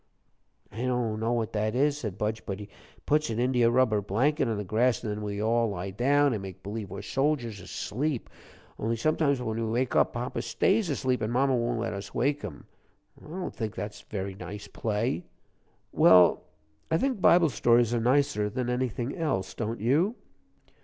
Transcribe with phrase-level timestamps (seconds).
[0.71, 2.69] "I don't know what that is," said Budge, "but he
[3.05, 6.41] puts an India rubber blanket on the grass, and then we all lie down an'
[6.41, 8.27] make b'lieve we're soldiers asleep.
[8.79, 12.41] Only sometimes when we wake up papa stays asleep, an' mama won't let us wake
[12.41, 12.65] him.
[13.23, 15.23] I don't think that's a very nice play."
[15.91, 16.45] "Well,
[16.89, 20.15] I think Bible stories are nicer than anything else, don't you?"